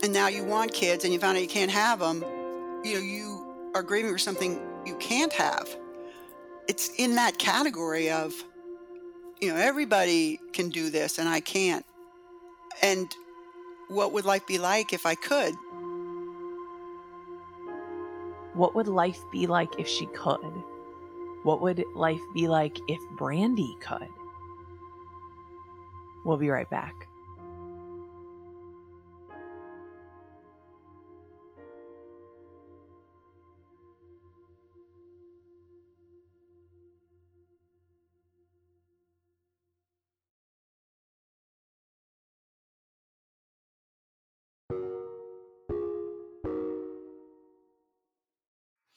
[0.03, 2.23] and now you want kids and you found out you can't have them,
[2.83, 5.75] you know, you are grieving for something you can't have.
[6.67, 8.33] It's in that category of,
[9.41, 11.85] you know, everybody can do this and I can't.
[12.81, 13.13] And
[13.87, 15.55] what would life be like if I could?
[18.53, 20.63] What would life be like if she could?
[21.43, 24.09] What would life be like if Brandie could?
[26.25, 27.07] We'll be right back.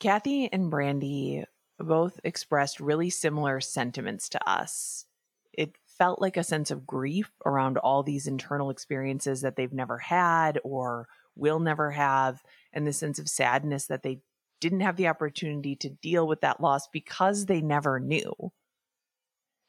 [0.00, 1.44] Cathy and Brandie
[1.78, 5.04] both expressed really similar sentiments to us.
[5.52, 9.98] It felt like a sense of grief around all these internal experiences that they've never
[9.98, 14.20] had or will never have, and the sense of sadness that they
[14.60, 18.52] didn't have the opportunity to deal with that loss because they never knew.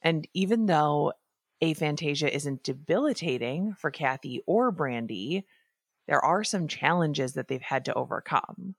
[0.01, 1.13] And even though
[1.61, 5.45] aphantasia isn't debilitating for Cathy or Brandie,
[6.07, 8.75] there are some challenges that they've had to overcome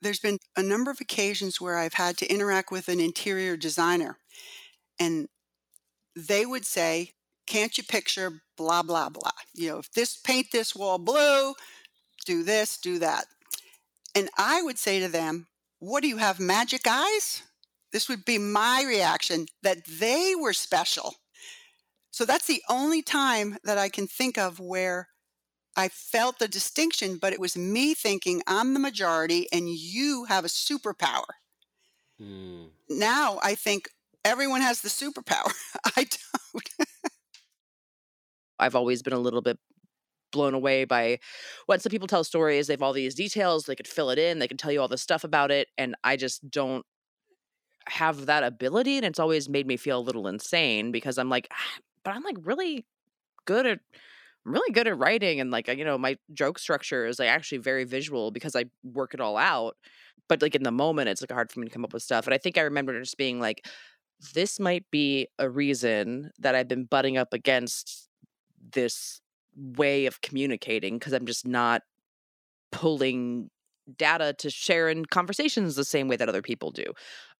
[0.00, 4.18] there's been a number of occasions where I've had to interact with an interior designer,
[4.98, 5.28] and
[6.14, 7.12] they would say,
[7.46, 9.30] Can't you picture blah, blah, blah?
[9.54, 11.54] You know, if this paint this wall blue,
[12.26, 13.26] do this, do that.
[14.14, 15.46] And I would say to them,
[15.78, 17.42] What do you have, magic eyes?
[17.92, 21.14] This would be my reaction that they were special.
[22.10, 25.08] So that's the only time that I can think of where
[25.78, 30.44] I felt the distinction, but it was me thinking I'm the majority and you have
[30.44, 31.22] a superpower.
[32.20, 32.70] Mm.
[32.90, 33.88] Now I think
[34.24, 35.52] everyone has the superpower.
[35.96, 36.88] I don't.
[38.58, 39.56] I've always been a little bit
[40.32, 41.20] blown away by
[41.66, 44.40] when some people tell stories, they have all these details, they could fill it in,
[44.40, 45.68] they can tell you all this stuff about it.
[45.78, 46.84] And I just don't
[47.86, 48.96] have that ability.
[48.96, 52.24] And it's always made me feel a little insane because I'm like, ah, but I'm
[52.24, 52.84] like really
[53.44, 53.78] good at
[54.46, 57.28] I'm really good at writing and like uh, you know my joke structure is like
[57.28, 59.76] actually very visual because I work it all out.
[60.28, 62.26] But like in the moment, it's like hard for me to come up with stuff.
[62.26, 63.66] And I think I remember just being like,
[64.34, 68.08] this might be a reason that I've been butting up against
[68.72, 69.20] this
[69.56, 71.82] way of communicating because I'm just not
[72.72, 73.50] pulling
[73.96, 76.84] data to share in conversations the same way that other people do.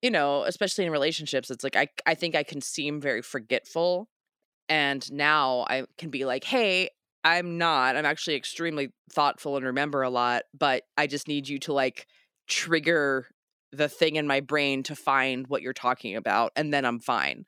[0.03, 4.09] You know, especially in relationships, it's like I I think I can seem very forgetful
[4.68, 6.90] and now I can be like, hey,
[7.24, 7.96] I'm not.
[7.96, 12.07] I'm actually extremely thoughtful and remember a lot, but I just need you to like
[12.46, 13.26] trigger
[13.72, 17.44] the thing in my brain to find what you're talking about, and then I'm fine.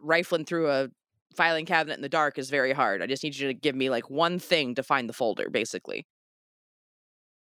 [0.00, 0.88] Rifling through a
[1.36, 3.02] filing cabinet in the dark is very hard.
[3.02, 6.06] I just need you to give me like one thing to find the folder, basically.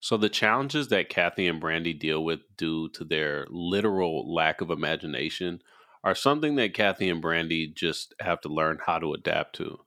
[0.00, 4.70] So the challenges that Cathy and Brandie deal with due to their literal lack of
[4.70, 5.60] imagination
[6.02, 9.80] are something that Cathy and Brandie just have to learn how to adapt to.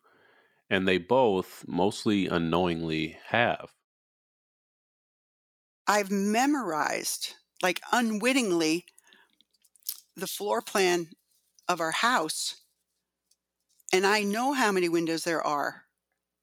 [0.69, 3.73] And they both, mostly unknowingly, have.
[5.88, 8.86] I've memorized, like unwittingly,
[10.15, 11.10] the floor plan
[11.67, 12.62] of our house.
[13.91, 15.86] And I know how many windows there are.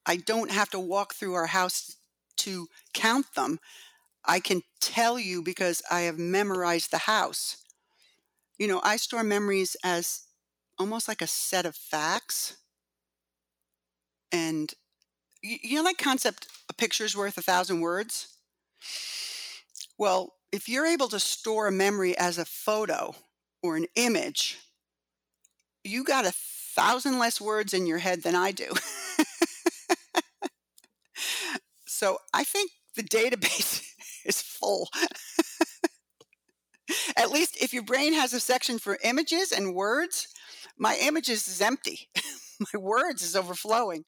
[0.07, 1.97] I don't have to walk through our house
[2.39, 3.59] to count them.
[4.25, 7.60] I can tell you because I have memorized the house
[8.61, 10.21] you know, I store memories as
[10.79, 12.59] almost like a set of facts.
[14.31, 14.73] And
[15.43, 18.29] you, know that concept a picture's worth a thousand words?
[19.97, 23.15] Well, if you're able to store a memory as a photo
[23.63, 24.59] or an image,
[25.83, 28.67] you got a thousand less words in your head than I do.
[31.87, 33.87] so I think the database
[34.27, 34.91] is full.
[37.17, 40.29] At least if your brain has a section for images and words,
[40.79, 42.09] my images is empty.
[42.73, 44.05] my words is overflowing.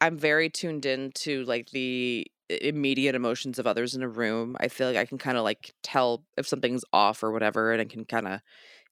[0.00, 4.56] I'm very tuned in to like the immediate emotions of others in a room.
[4.60, 7.80] I feel like I can kind of like tell if something's off or whatever, and
[7.80, 8.40] I can kind of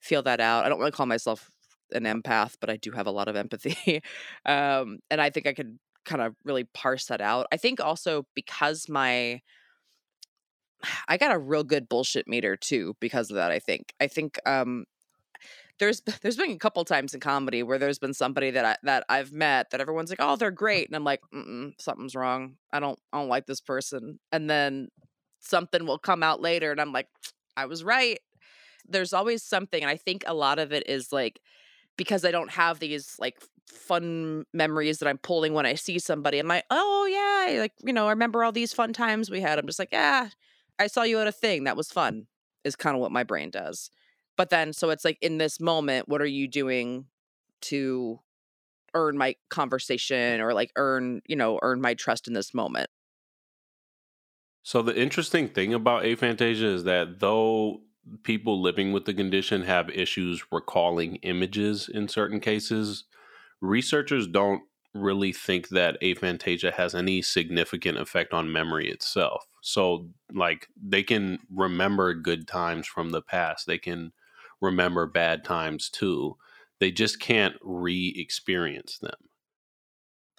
[0.01, 0.65] feel that out.
[0.65, 1.51] I don't really call myself
[1.93, 4.03] an empath, but I do have a lot of empathy.
[4.47, 7.47] um, and I think I could kind of really parse that out.
[7.53, 9.41] I think also because my
[11.09, 13.51] I got a real good bullshit meter too because of that.
[13.51, 13.93] I think.
[14.01, 14.85] I think um,
[15.79, 19.05] there's there's been a couple times in comedy where there's been somebody that I that
[19.09, 21.21] I've met that everyone's like, oh, they're great, and I'm like,
[21.79, 22.57] something's wrong.
[22.73, 24.89] I don't I don't like this person, and then
[25.41, 27.09] something will come out later, and I'm like,
[27.57, 28.19] I was right.
[28.89, 31.41] There's always something, and I think a lot of it is like
[31.97, 36.39] because I don't have these like fun memories that I'm pulling when I see somebody.
[36.39, 39.59] I'm like, oh yeah, like you know, I remember all these fun times we had.
[39.59, 40.29] I'm just like, yeah,
[40.79, 42.27] I saw you at a thing that was fun.
[42.65, 43.91] Is kind of what my brain does.
[44.37, 47.07] But then, so it's like in this moment, what are you doing
[47.63, 48.21] to
[48.93, 52.91] earn my conversation or like earn, you know, earn my trust in this moment?
[54.63, 57.83] So the interesting thing about aphantasia is that though
[58.25, 63.05] people living with the condition have issues recalling images in certain cases,
[63.61, 64.63] researchers don't
[65.01, 69.47] really think that aphantasia has any significant effect on memory itself.
[69.61, 73.67] So like they can remember good times from the past.
[73.67, 74.13] They can
[74.61, 76.37] remember bad times too.
[76.79, 79.17] They just can't re-experience them.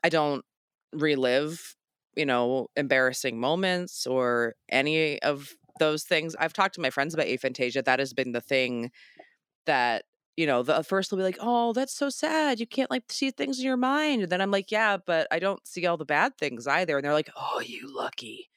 [0.04, 0.46] I don't
[0.94, 1.76] relive,
[2.16, 5.50] you know, embarrassing moments or any of
[5.80, 6.36] those things.
[6.40, 7.84] I've talked to my friends about aphantasia.
[7.84, 8.92] That has been the thing
[9.66, 10.06] that,
[10.38, 12.60] you know, the uh, first they'll be like, oh, that's so sad.
[12.60, 14.22] You can't like see things in your mind.
[14.22, 16.96] And then I'm like, yeah, but I don't see all the bad things either.
[16.96, 18.50] And they're like, oh, you lucky.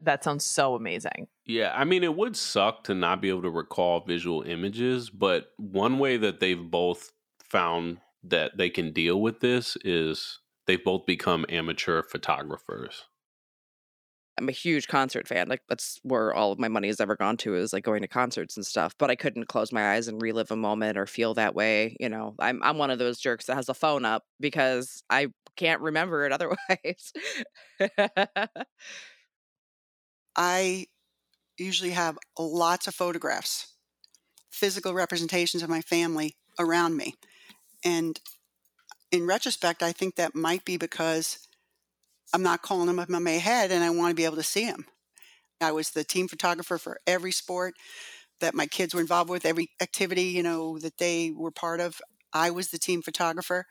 [0.00, 1.28] That sounds so amazing.
[1.46, 5.52] Yeah, I mean, it would suck to not be able to recall visual images, but
[5.56, 7.12] one way that they've both
[7.42, 13.04] found that they can deal with this is they've both become amateur photographers.
[14.38, 15.48] I'm a huge concert fan.
[15.48, 18.08] Like that's where all of my money has ever gone to is like going to
[18.08, 18.94] concerts and stuff.
[18.98, 21.96] But I couldn't close my eyes and relive a moment or feel that way.
[21.98, 25.28] You know, I'm I'm one of those jerks that has a phone up because I
[25.56, 26.32] can't remember it
[26.70, 27.12] otherwise.
[30.36, 30.86] I
[31.56, 33.72] usually have lots of photographs,
[34.50, 37.14] physical representations of my family around me.
[37.84, 38.20] And
[39.10, 41.45] in retrospect, I think that might be because
[42.32, 44.42] I'm not calling them up in my head and I want to be able to
[44.42, 44.86] see them.
[45.60, 47.74] I was the team photographer for every sport
[48.40, 52.00] that my kids were involved with, every activity, you know, that they were part of.
[52.32, 53.64] I was the team photographer.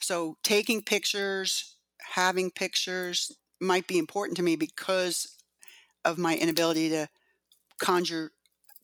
[0.00, 1.76] So taking pictures,
[2.12, 5.36] having pictures might be important to me because
[6.04, 7.08] of my inability to
[7.80, 8.30] conjure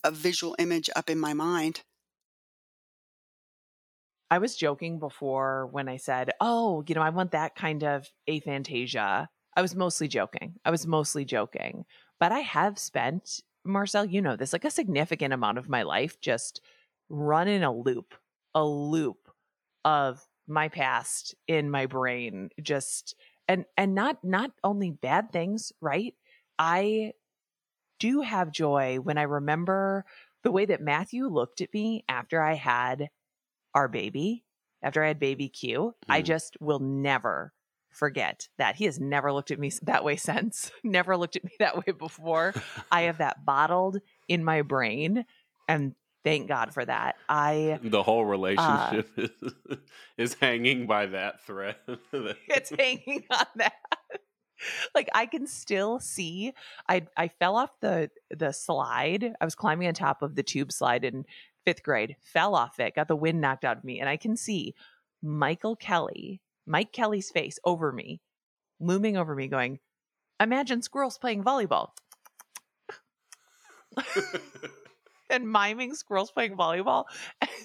[0.04, 1.82] a visual image up in my mind.
[4.30, 8.10] I was joking before when I said, "Oh, you know, I want that kind of
[8.28, 10.54] aphantasia." I was mostly joking.
[10.64, 11.84] I was mostly joking,
[12.20, 16.20] but I have spent Marcel, you know this, like a significant amount of my life
[16.20, 16.60] just
[17.08, 18.14] running a loop,
[18.54, 19.28] a loop
[19.84, 23.14] of my past in my brain just
[23.48, 26.14] and and not not only bad things, right?
[26.58, 27.12] I
[27.98, 30.04] do have joy when I remember
[30.42, 33.10] the way that Matthew looked at me after I had
[33.78, 34.44] our baby,
[34.82, 35.94] after I had baby Q.
[36.08, 36.14] Mm.
[36.14, 37.52] I just will never
[37.90, 38.74] forget that.
[38.74, 41.92] He has never looked at me that way since, never looked at me that way
[41.92, 42.54] before.
[42.90, 45.24] I have that bottled in my brain.
[45.68, 47.16] And thank God for that.
[47.28, 51.76] I the whole relationship uh, is, is hanging by that thread.
[52.12, 53.74] it's hanging on that
[54.94, 56.52] like I can still see
[56.88, 59.34] I I fell off the the slide.
[59.40, 61.24] I was climbing on top of the tube slide in
[61.68, 62.16] 5th grade.
[62.20, 64.74] Fell off it, got the wind knocked out of me and I can see
[65.22, 68.20] Michael Kelly, Mike Kelly's face over me,
[68.80, 69.80] looming over me going,
[70.40, 71.90] "Imagine squirrels playing volleyball."
[75.30, 77.04] and miming squirrels playing volleyball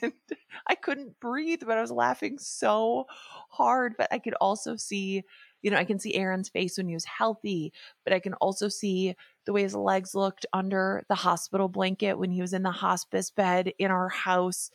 [0.01, 0.13] and
[0.67, 3.05] I couldn't breathe but I was laughing so
[3.49, 5.23] hard but I could also see
[5.63, 8.67] you know, I can see Aaron's face when he was healthy, but I can also
[8.67, 12.71] see the way his legs looked under the hospital blanket when he was in the
[12.71, 14.69] hospice bed in our house.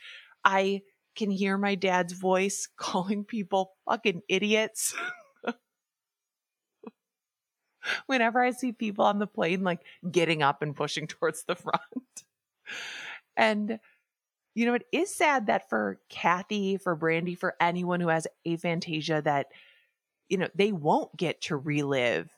[0.44, 0.80] I
[1.14, 4.94] can hear my dad's voice calling people fucking idiots.
[8.06, 9.80] Whenever I see people on the plane, like
[10.10, 12.24] getting up and pushing towards the front.
[13.36, 13.78] and,
[14.54, 19.22] you know, it is sad that for Cathy, for Brandie, for anyone who has aphantasia,
[19.24, 19.48] that
[20.28, 22.30] you know, they won't get to relive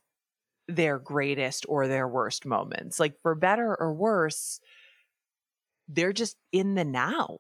[0.69, 3.01] their greatest or their worst moments.
[3.01, 4.61] Like for better or worse,
[5.89, 7.39] they're just in the now.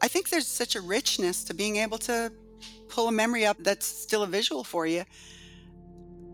[0.00, 2.32] I think there's such a richness to being able to
[2.88, 5.04] pull a memory up that's still a visual for you.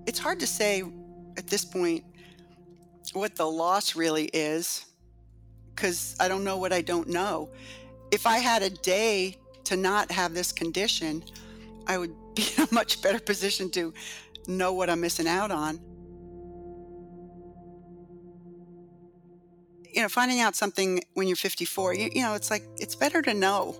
[0.07, 0.83] It's hard to say
[1.37, 2.05] at this point
[3.13, 4.85] what the loss really is
[5.75, 7.51] because I don't know what I don't know
[8.13, 11.25] if I had a day to not have this condition,
[11.87, 13.93] I would be in a much better position to
[14.47, 15.81] know what I'm missing out on.
[19.93, 23.21] You know, finding out something when you're 54, you, you know, it's like it's better
[23.23, 23.77] to know.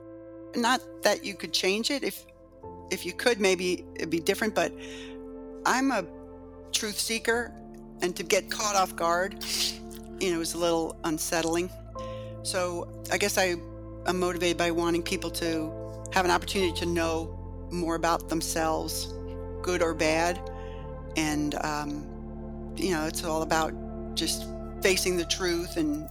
[0.55, 2.03] Not that you could change it.
[2.03, 2.27] If
[2.91, 4.55] if you could, maybe it'd be different.
[4.55, 4.75] But
[5.65, 6.05] I'm a
[6.71, 7.55] truth seeker,
[8.03, 9.43] and to get caught off guard
[10.23, 11.69] you know, was a little unsettling.
[12.45, 13.57] So I guess I
[14.07, 15.73] am motivated by wanting people to
[16.13, 17.39] have an opportunity to know
[17.71, 19.13] more about themselves,
[19.63, 20.41] good or bad.
[21.17, 23.73] And, um, you know, it's all about
[24.15, 24.47] just
[24.83, 26.09] facing the truth and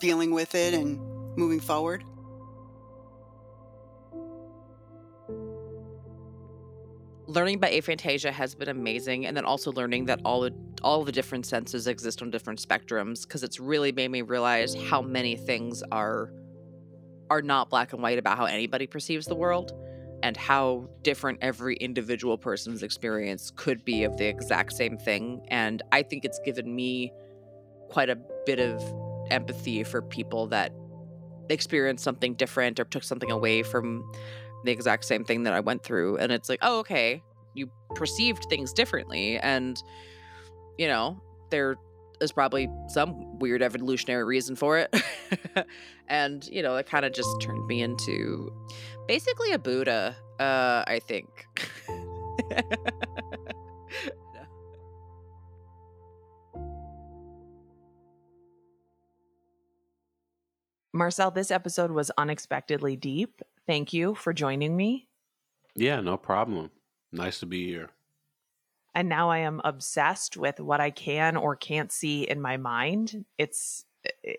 [0.00, 0.98] dealing with it and
[1.36, 2.04] moving forward.
[7.28, 10.52] Learning about aphantasia has been amazing and then also learning that all the
[10.82, 15.02] all the different senses exist on different spectrums because it's really made me realize how
[15.02, 16.32] many things are
[17.28, 19.72] are not black and white about how anybody perceives the world
[20.22, 25.82] and how different every individual person's experience could be of the exact same thing and
[25.92, 27.12] i think it's given me
[27.90, 28.16] quite a
[28.46, 28.82] bit of
[29.30, 30.72] empathy for people that
[31.50, 34.10] experienced something different or took something away from
[34.64, 36.16] the exact same thing that I went through.
[36.18, 37.22] And it's like, oh, okay,
[37.54, 39.38] you perceived things differently.
[39.38, 39.82] And,
[40.76, 41.76] you know, there
[42.20, 44.94] is probably some weird evolutionary reason for it.
[46.08, 48.52] and, you know, it kind of just turned me into
[49.06, 51.46] basically a Buddha, uh, I think.
[60.92, 63.40] Marcel, this episode was unexpectedly deep.
[63.68, 65.08] Thank you for joining me.
[65.76, 66.70] Yeah, no problem.
[67.12, 67.90] Nice to be here.
[68.94, 73.26] And now I am obsessed with what I can or can't see in my mind.
[73.36, 73.84] It's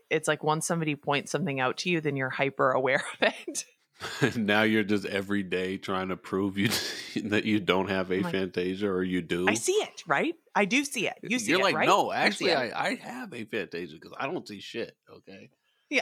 [0.09, 3.65] it's like once somebody points something out to you, then you're hyper aware of it.
[4.35, 6.69] now you're just every day trying to prove you
[7.25, 9.45] that you don't have aphantasia or you do.
[9.47, 10.33] I see it, right?
[10.55, 11.19] I do see it.
[11.21, 11.49] You see it.
[11.49, 11.87] you're it, like, right?
[11.87, 14.95] no, actually, I, I have aphantasia because I don't see shit.
[15.07, 15.51] Okay.
[15.91, 16.01] Yeah.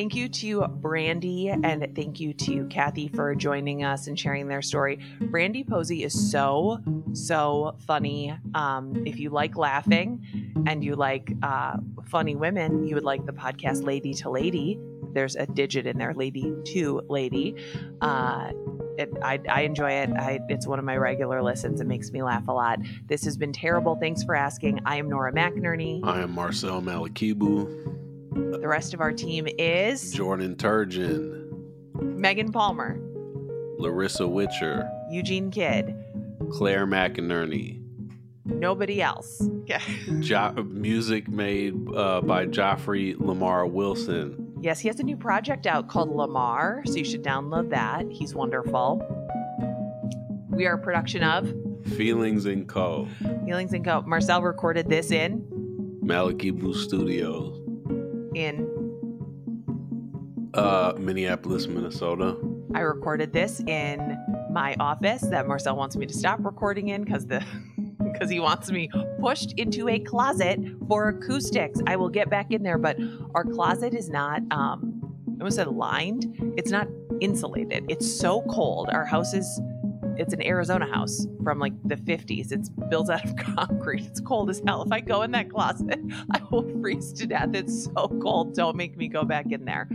[0.00, 4.62] Thank you to Brandie and thank you to Cathy for joining us and sharing their
[4.62, 4.98] story.
[5.20, 6.78] Brandie Posey is so,
[7.12, 8.34] so funny.
[8.54, 10.24] Um, if you like laughing
[10.66, 11.76] and you like uh,
[12.06, 14.80] funny women, you would like the podcast Lady to Lady.
[15.12, 17.56] There's a digit in there, Lady to Lady.
[18.00, 18.52] Uh,
[18.96, 20.10] it, I, I, enjoy it.
[20.16, 21.82] I, it's one of my regular listens.
[21.82, 22.78] It makes me laugh a lot.
[23.06, 23.96] This has been terrible.
[23.96, 24.80] Thanks for asking.
[24.86, 26.00] I am Nora McInerney.
[26.04, 28.08] I am Marcel Malekebu.
[28.32, 31.50] The rest of our team is Jordan Turgeon,
[32.00, 33.00] Megan Palmer,
[33.78, 35.96] Larissa Witcher, Eugene Kidd,
[36.52, 37.82] Claire McInerney.
[38.44, 39.42] Nobody else.
[40.20, 44.54] jo- music made uh, by Joffrey Lamar Wilson.
[44.60, 48.06] Yes, he has a new project out called Lamar, so you should download that.
[48.10, 49.02] He's wonderful.
[50.50, 51.52] We are a production of
[51.96, 53.08] Feelings and Co.
[53.44, 54.02] Feelings and Co.
[54.02, 55.40] Marcel recorded this in
[56.04, 57.59] Malekebu Studios
[58.34, 58.90] in
[60.54, 62.36] uh, Minneapolis, Minnesota.
[62.74, 64.18] I recorded this in
[64.50, 67.44] my office that Marcel wants me to stop recording in because the
[68.12, 68.88] because he wants me
[69.20, 70.58] pushed into a closet
[70.88, 71.80] for acoustics.
[71.86, 72.96] I will get back in there, but
[73.34, 74.96] our closet is not um
[75.28, 76.54] I almost said lined.
[76.58, 76.86] It's not
[77.20, 77.84] insulated.
[77.88, 78.90] It's so cold.
[78.90, 79.60] Our house is
[80.20, 82.52] it's an Arizona house from like the 50s.
[82.52, 84.04] It's built out of concrete.
[84.04, 84.82] It's cold as hell.
[84.82, 85.98] If I go in that closet,
[86.30, 87.54] I will freeze to death.
[87.54, 88.54] It's so cold.
[88.54, 89.88] Don't make me go back in there.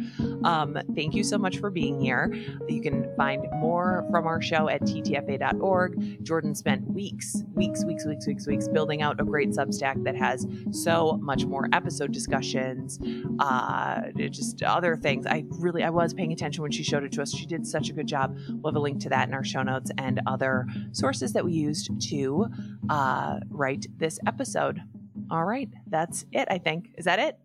[0.43, 2.33] Um, thank you so much for being here.
[2.67, 6.23] You can find more from our show at ttfa.org.
[6.23, 10.47] Jordan spent weeks, weeks, weeks, weeks, weeks, weeks building out a great Substack that has
[10.71, 12.99] so much more episode discussions,
[13.39, 15.27] uh, just other things.
[15.27, 17.31] I really, I was paying attention when she showed it to us.
[17.31, 18.37] She did such a good job.
[18.49, 21.53] We'll have a link to that in our show notes and other sources that we
[21.53, 22.47] used to
[22.89, 24.81] uh, write this episode.
[25.29, 26.91] All right, that's it, I think.
[26.97, 27.37] Is that it?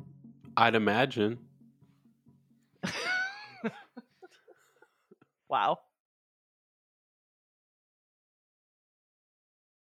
[0.57, 1.39] I'd imagine.
[5.49, 5.79] wow.